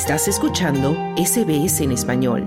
[0.00, 2.44] Estás escuchando SBS en español.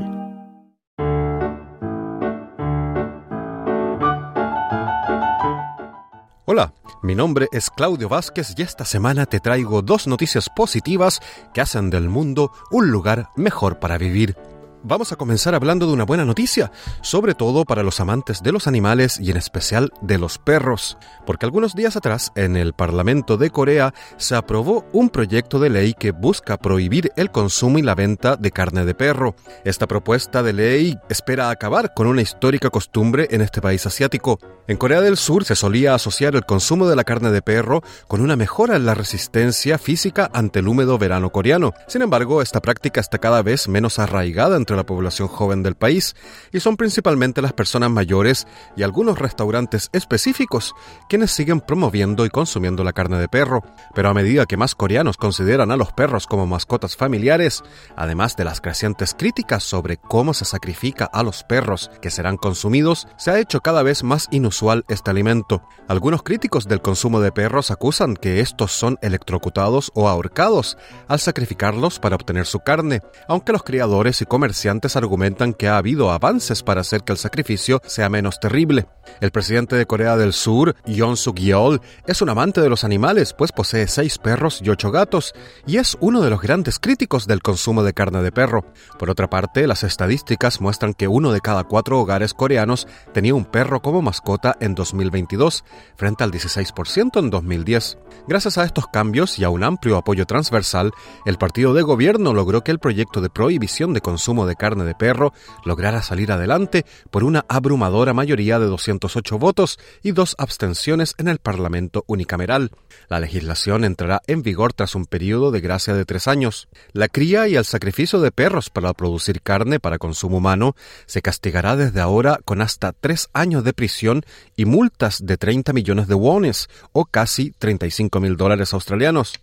[6.46, 11.20] Hola, mi nombre es Claudio Vázquez y esta semana te traigo dos noticias positivas
[11.54, 14.38] que hacen del mundo un lugar mejor para vivir.
[14.84, 18.66] Vamos a comenzar hablando de una buena noticia, sobre todo para los amantes de los
[18.66, 23.52] animales y en especial de los perros, porque algunos días atrás en el Parlamento de
[23.52, 28.38] Corea se aprobó un proyecto de ley que busca prohibir el consumo y la venta
[28.38, 29.36] de carne de perro.
[29.66, 34.40] Esta propuesta de ley espera acabar con una histórica costumbre en este país asiático.
[34.68, 38.22] En Corea del Sur se solía asociar el consumo de la carne de perro con
[38.22, 41.74] una mejora en la resistencia física ante el húmedo verano coreano.
[41.88, 46.16] Sin embargo, esta práctica está cada vez menos arraigada entre la población joven del país
[46.52, 50.74] y son principalmente las personas mayores y algunos restaurantes específicos
[51.10, 53.64] quienes siguen promoviendo y consumiendo la carne de perro.
[53.94, 57.64] Pero a medida que más coreanos consideran a los perros como mascotas familiares,
[57.96, 63.08] además de las crecientes críticas sobre cómo se sacrifica a los perros que serán consumidos,
[63.18, 65.64] se ha hecho cada vez más inusual este alimento.
[65.88, 70.78] Algunos críticos del consumo de perros acusan que estos son electrocutados o ahorcados
[71.08, 74.61] al sacrificarlos para obtener su carne, aunque los criadores y comerciantes
[74.96, 78.88] argumentan que ha habido avances para hacer que el sacrificio sea menos terrible.
[79.20, 83.34] El presidente de Corea del Sur, Yoon Suk Yeol, es un amante de los animales,
[83.34, 85.34] pues posee seis perros y ocho gatos,
[85.66, 88.66] y es uno de los grandes críticos del consumo de carne de perro.
[89.00, 93.46] Por otra parte, las estadísticas muestran que uno de cada cuatro hogares coreanos tenía un
[93.46, 95.64] perro como mascota en 2022,
[95.96, 97.98] frente al 16% en 2010.
[98.28, 100.92] Gracias a estos cambios y a un amplio apoyo transversal,
[101.26, 104.96] el partido de gobierno logró que el proyecto de prohibición de consumo de carne de
[104.96, 105.34] perro
[105.66, 111.40] lograra salir adelante por una abrumadora mayoría de 208 votos y dos abstenciones en el
[111.40, 112.72] Parlamento unicameral.
[113.10, 116.68] La legislación entrará en vigor tras un periodo de gracia de tres años.
[116.94, 121.76] La cría y el sacrificio de perros para producir carne para consumo humano se castigará
[121.76, 124.24] desde ahora con hasta tres años de prisión
[124.56, 129.34] y multas de 30 millones de wones o casi 35 mil dólares australianos.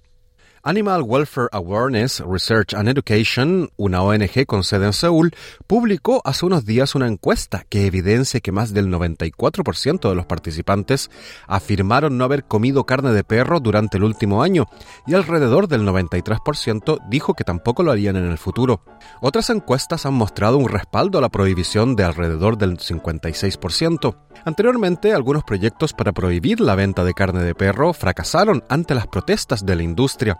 [0.64, 5.32] Animal Welfare Awareness, Research and Education, una ONG con sede en Seúl,
[5.66, 11.10] publicó hace unos días una encuesta que evidencia que más del 94% de los participantes
[11.46, 14.66] afirmaron no haber comido carne de perro durante el último año
[15.06, 18.82] y alrededor del 93% dijo que tampoco lo harían en el futuro.
[19.20, 24.16] Otras encuestas han mostrado un respaldo a la prohibición de alrededor del 56%.
[24.44, 29.64] Anteriormente, algunos proyectos para prohibir la venta de carne de perro fracasaron ante las protestas
[29.64, 30.38] de la industria.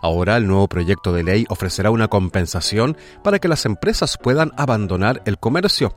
[0.00, 5.22] Ahora el nuevo proyecto de ley ofrecerá una compensación para que las empresas puedan abandonar
[5.24, 5.96] el comercio.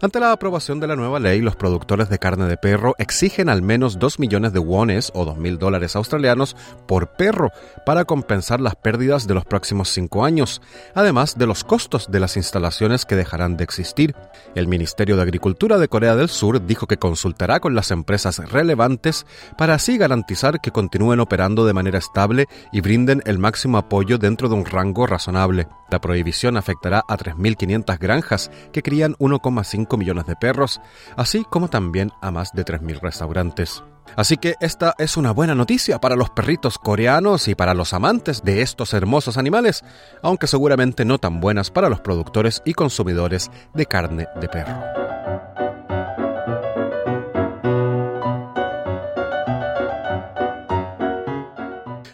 [0.00, 3.62] Ante la aprobación de la nueva ley, los productores de carne de perro exigen al
[3.62, 6.54] menos 2 millones de wones o 2.000 dólares australianos
[6.86, 7.50] por perro
[7.84, 10.62] para compensar las pérdidas de los próximos cinco años,
[10.94, 14.14] además de los costos de las instalaciones que dejarán de existir.
[14.54, 19.26] El Ministerio de Agricultura de Corea del Sur dijo que consultará con las empresas relevantes
[19.56, 24.48] para así garantizar que continúen operando de manera estable y brinden el máximo apoyo dentro
[24.48, 25.66] de un rango razonable.
[25.90, 30.80] La prohibición afectará a 3.500 granjas que crían 1,5 millones de perros,
[31.16, 33.82] así como también a más de 3.000 restaurantes.
[34.16, 38.42] Así que esta es una buena noticia para los perritos coreanos y para los amantes
[38.42, 39.84] de estos hermosos animales,
[40.22, 45.07] aunque seguramente no tan buenas para los productores y consumidores de carne de perro.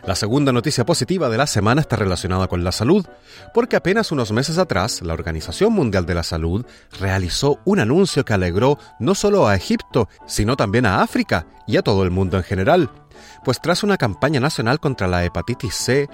[0.06, 3.06] La segunda noticia positiva de la semana está relacionada con la salud,
[3.54, 6.66] porque apenas unos meses atrás la Organización Mundial de la Salud
[7.00, 11.82] realizó un anuncio que alegró no solo a Egipto, sino también a África y a
[11.82, 12.90] todo el mundo en general.
[13.46, 16.10] Pues tras una campaña nacional contra la hepatitis C,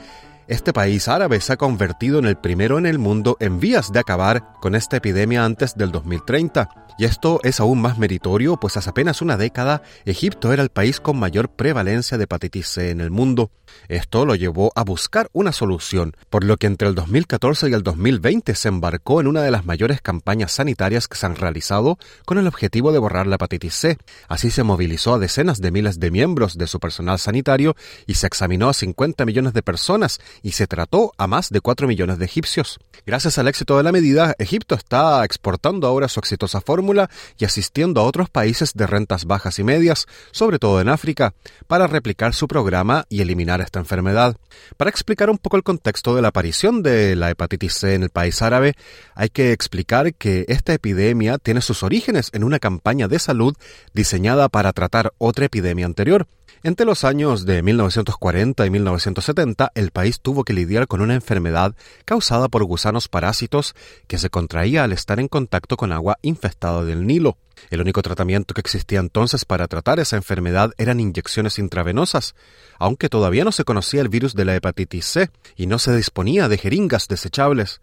[0.51, 4.01] este país árabe se ha convertido en el primero en el mundo en vías de
[4.01, 6.69] acabar con esta epidemia antes del 2030.
[6.99, 11.01] Y esto es aún más meritorio, pues hace apenas una década Egipto era el país
[11.01, 13.53] con mayor prevalencia de hepatitis C en el mundo.
[13.89, 17.83] Esto lo llevó a buscar una solución, por lo que entre el 2014 y el
[17.83, 21.97] 2020 se embarcó en una de las mayores campañas sanitarias que se han realizado
[22.27, 23.99] con el objetivo de borrar la hepatitis C.
[24.29, 27.77] Así se movilizó a decenas de miles de miembros de su personal sanitario
[28.07, 31.87] y se examinó a 50 millones de personas y se trató a más de 4
[31.87, 32.79] millones de egipcios.
[33.07, 38.01] Gracias al éxito de la medida, Egipto está exportando ahora su exitosa fórmula y asistiendo
[38.01, 41.35] a otros países de rentas bajas y medias, sobre todo en África,
[41.67, 44.37] para replicar su programa y eliminar esta enfermedad.
[44.77, 48.11] Para explicar un poco el contexto de la aparición de la hepatitis C en el
[48.11, 48.75] país árabe,
[49.15, 53.57] hay que explicar que esta epidemia tiene sus orígenes en una campaña de salud
[53.95, 56.27] diseñada para tratar otra epidemia anterior.
[56.63, 61.75] Entre los años de 1940 y 1970, el país tuvo que lidiar con una enfermedad
[62.05, 63.75] causada por gusanos parásitos
[64.07, 67.39] que se contraía al estar en contacto con agua infestada del Nilo.
[67.71, 72.35] El único tratamiento que existía entonces para tratar esa enfermedad eran inyecciones intravenosas,
[72.79, 76.49] aunque todavía no se conocía el virus de la hepatitis C y no se disponía
[76.49, 77.81] de jeringas desechables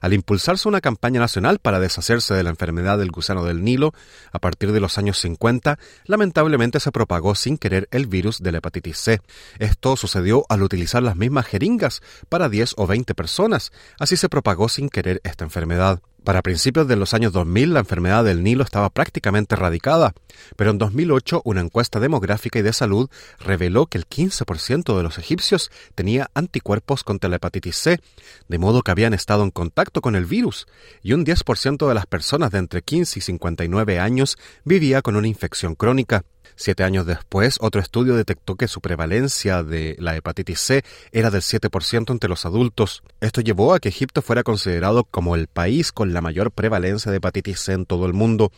[0.00, 3.94] al impulsarse una campaña nacional para deshacerse de la enfermedad del gusano del Nilo,
[4.32, 8.58] a partir de los años 50, lamentablemente se propagó sin querer el virus de la
[8.58, 9.20] hepatitis C.
[9.58, 14.68] Esto sucedió al utilizar las mismas jeringas para 10 o 20 personas, así se propagó
[14.68, 16.00] sin querer esta enfermedad.
[16.26, 20.12] Para principios de los años 2000 la enfermedad del Nilo estaba prácticamente erradicada,
[20.56, 23.08] pero en 2008 una encuesta demográfica y de salud
[23.38, 28.00] reveló que el 15% de los egipcios tenía anticuerpos contra la hepatitis C,
[28.48, 30.66] de modo que habían estado en contacto con el virus,
[31.00, 35.28] y un 10% de las personas de entre 15 y 59 años vivía con una
[35.28, 36.24] infección crónica.
[36.54, 41.42] Siete años después, otro estudio detectó que su prevalencia de la hepatitis C era del
[41.42, 43.02] 7% entre los adultos.
[43.20, 47.18] Esto llevó a que Egipto fuera considerado como el país con la mayor prevalencia de
[47.18, 48.52] hepatitis C en todo el mundo.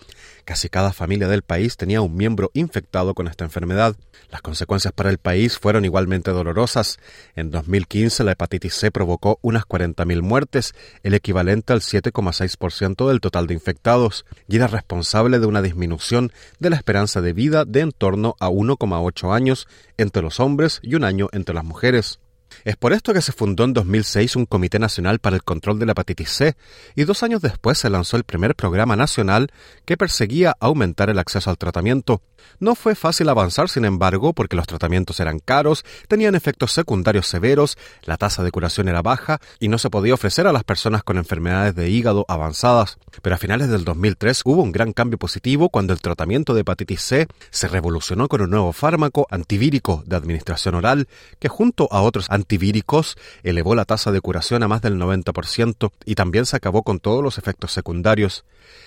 [0.44, 3.96] Casi cada familia del país tenía un miembro infectado con esta enfermedad.
[4.30, 6.98] Las consecuencias para el país fueron igualmente dolorosas.
[7.36, 13.46] En 2015 la hepatitis C provocó unas 40.000 muertes, el equivalente al 7,6% del total
[13.46, 17.92] de infectados, y era responsable de una disminución de la esperanza de vida de en
[17.92, 19.66] torno a 1,8 años
[19.96, 22.20] entre los hombres y un año entre las mujeres.
[22.68, 25.86] Es por esto que se fundó en 2006 un Comité Nacional para el Control de
[25.86, 26.54] la Hepatitis C
[26.94, 29.50] y dos años después se lanzó el primer programa nacional
[29.86, 32.20] que perseguía aumentar el acceso al tratamiento.
[32.60, 37.78] No fue fácil avanzar, sin embargo, porque los tratamientos eran caros, tenían efectos secundarios severos,
[38.02, 41.16] la tasa de curación era baja y no se podía ofrecer a las personas con
[41.16, 42.98] enfermedades de hígado avanzadas.
[43.22, 47.00] Pero a finales del 2003 hubo un gran cambio positivo cuando el tratamiento de hepatitis
[47.00, 52.26] C se revolucionó con un nuevo fármaco antivírico de administración oral que junto a otros
[52.58, 56.98] antivíricos elevó la tasa de curación a más del 90% y también se acabó con
[56.98, 58.44] todos los efectos secundarios.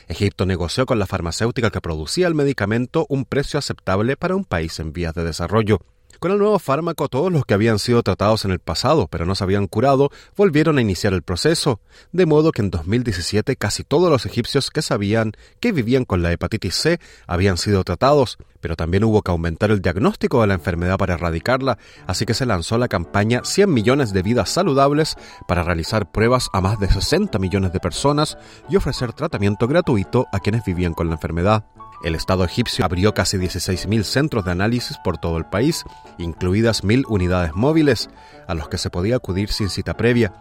[0.09, 4.77] Egipto negoció con la farmacéutica que producía el medicamento un precio aceptable para un país
[4.79, 5.79] en vías de desarrollo.
[6.21, 9.33] Con el nuevo fármaco, todos los que habían sido tratados en el pasado pero no
[9.33, 11.81] se habían curado volvieron a iniciar el proceso,
[12.11, 16.31] de modo que en 2017 casi todos los egipcios que sabían que vivían con la
[16.31, 20.99] hepatitis C habían sido tratados, pero también hubo que aumentar el diagnóstico de la enfermedad
[20.99, 25.15] para erradicarla, así que se lanzó la campaña 100 millones de vidas saludables
[25.47, 28.37] para realizar pruebas a más de 60 millones de personas
[28.69, 31.65] y ofrecer tratamiento gratuito a quienes vivían con la enfermedad.
[32.03, 35.83] El Estado egipcio abrió casi 16.000 centros de análisis por todo el país,
[36.17, 38.09] incluidas 1.000 unidades móviles,
[38.47, 40.33] a los que se podía acudir sin cita previa.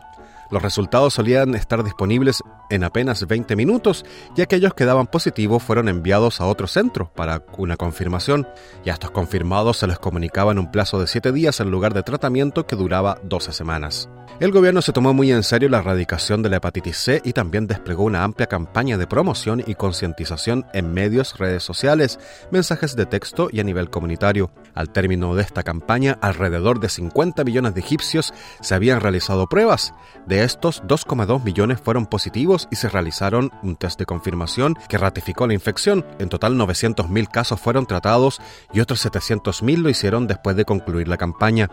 [0.51, 4.05] Los resultados solían estar disponibles en apenas 20 minutos
[4.37, 8.49] y aquellos que daban positivo fueron enviados a otro centro para una confirmación
[8.85, 11.95] y a estos confirmados se les comunicaba en un plazo de 7 días en lugar
[11.95, 14.09] de tratamiento que duraba 12 semanas.
[14.41, 17.67] El gobierno se tomó muy en serio la erradicación de la hepatitis C y también
[17.67, 22.19] desplegó una amplia campaña de promoción y concientización en medios, redes sociales,
[22.51, 24.51] mensajes de texto y a nivel comunitario.
[24.75, 28.33] Al término de esta campaña, alrededor de 50 millones de egipcios
[28.63, 29.93] se habían realizado pruebas.
[30.27, 35.47] De estos, 2,2 millones fueron positivos y se realizaron un test de confirmación que ratificó
[35.47, 36.07] la infección.
[36.19, 38.41] En total, 900.000 casos fueron tratados
[38.73, 41.69] y otros 700.000 lo hicieron después de concluir la campaña.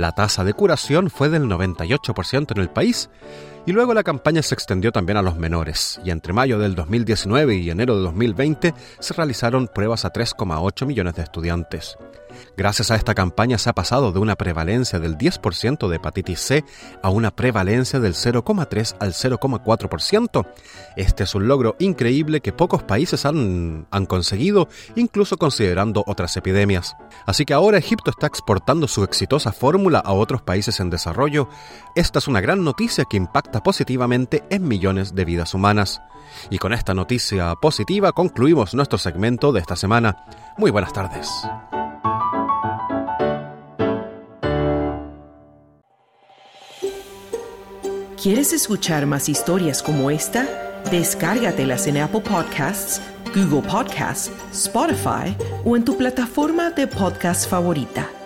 [0.00, 3.10] La tasa de curación fue del 98% en el país
[3.70, 7.54] y luego la campaña se extendió también a los menores y entre mayo del 2019
[7.54, 11.96] y enero de 2020 se realizaron pruebas a 3,8 millones de estudiantes.
[12.56, 16.64] Gracias a esta campaña se ha pasado de una prevalencia del 10% de hepatitis C
[17.02, 20.46] a una prevalencia del 0,3 al 0,4%.
[20.96, 26.96] Este es un logro increíble que pocos países han, han conseguido, incluso considerando otras epidemias.
[27.26, 31.48] Así que ahora Egipto está exportando su exitosa fórmula a otros países en desarrollo.
[31.94, 33.16] Esta es una gran noticia que
[33.62, 36.00] positivamente en millones de vidas humanas.
[36.50, 40.24] Y con esta noticia positiva concluimos nuestro segmento de esta semana.
[40.58, 41.28] Muy buenas tardes.
[48.22, 50.46] ¿Quieres escuchar más historias como esta?
[50.90, 53.00] Descárgatelas en Apple Podcasts,
[53.34, 58.19] Google Podcasts, Spotify o en tu plataforma de podcast favorita.